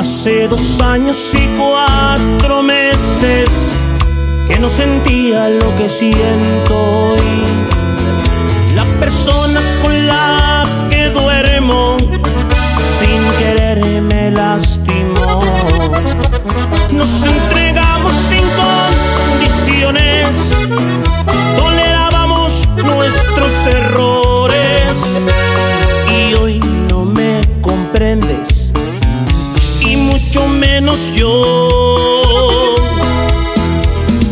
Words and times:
Hace 0.00 0.48
dos 0.48 0.80
años 0.80 1.34
y 1.34 1.46
cuatro 1.58 2.62
meses 2.62 3.50
que 4.48 4.58
no 4.58 4.70
sentía 4.70 5.50
lo 5.50 5.76
que 5.76 5.90
siento 5.90 6.74
hoy. 6.74 7.20
La 8.74 8.86
persona 8.98 9.60
con 9.82 10.06
la 10.06 10.66
que 10.88 11.10
duermo 11.10 11.98
sin 12.98 13.30
querer 13.36 14.00
me 14.00 14.30
lastimó. 14.30 15.42
Nos 16.92 17.26
entregamos 17.26 18.14
sin 18.14 18.44
condiciones, 18.56 20.56
tolerábamos 21.58 22.66
nuestros 22.86 23.66
errores 23.66 24.98
y 26.08 26.34
hoy 26.36 26.58
no 26.88 27.04
me 27.04 27.42
comprendes 27.60 28.59
menos 30.80 31.12
yo. 31.14 32.74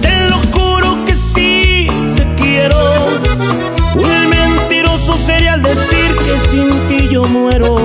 Te 0.00 0.28
lo 0.30 0.38
juro 0.54 1.04
que 1.04 1.14
sí 1.14 1.86
te 2.16 2.24
quiero. 2.42 2.76
El 3.96 4.28
mentiroso 4.28 5.14
sería 5.16 5.54
al 5.54 5.62
decir 5.62 6.16
que 6.24 6.38
sin 6.38 6.70
ti 6.88 7.08
yo 7.10 7.22
muero. 7.24 7.76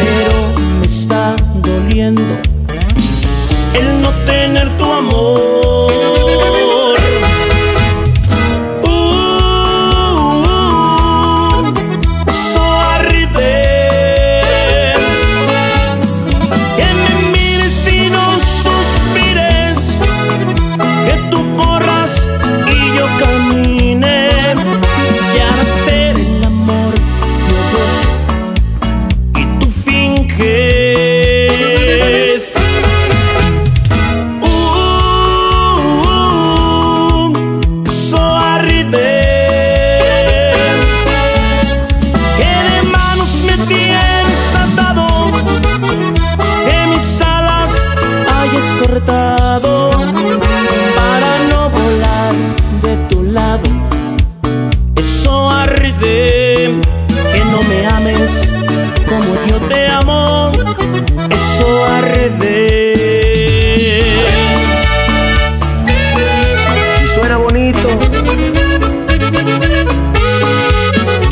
Pero 0.00 0.36
me 0.78 0.86
está 0.86 1.34
doliendo 1.56 2.22
el 3.74 4.02
no 4.02 4.10
tener 4.26 4.68
tu 4.78 4.84
amor. 4.84 5.45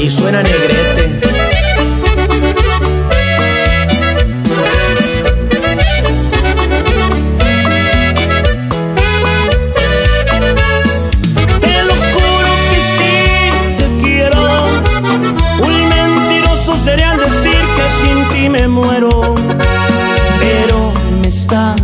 y 0.04 0.10
suena 0.10 0.42
negrete. 0.42 1.20
Te 11.62 11.84
lo 11.84 11.94
juro 12.12 12.50
que 12.68 12.78
sí 12.94 13.14
te 13.78 13.86
quiero. 14.02 14.42
Un 15.62 15.88
mentiroso 15.88 16.76
sería 16.76 17.16
decir 17.16 17.62
que 17.76 17.86
sin 18.00 18.28
ti 18.28 18.48
me 18.50 18.68
muero. 18.68 19.34
Pero 20.38 20.92
me 21.22 21.28
está 21.28 21.76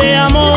te 0.00 0.14
amo. 0.16 0.49